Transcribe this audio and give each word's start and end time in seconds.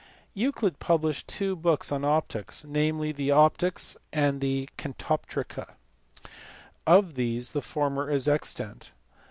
Euclid 0.33 0.79
published 0.79 1.27
two 1.27 1.55
books 1.55 1.91
on 1.91 2.03
optics, 2.03 2.65
namely 2.67 3.11
the 3.11 3.29
Optics 3.29 3.95
and 4.11 4.41
the 4.41 4.67
Catoptrica. 4.75 5.75
Of 6.87 7.13
these 7.13 7.51
the 7.51 7.61
former 7.61 8.09
is 8.09 8.27
extant. 8.27 8.93